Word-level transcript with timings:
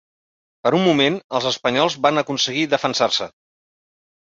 Per 0.67 0.71
un 0.77 0.83
moment, 0.87 1.19
els 1.41 1.47
espanyols 1.51 2.01
van 2.09 2.25
aconseguir 2.25 2.67
defensar-se. 2.77 3.33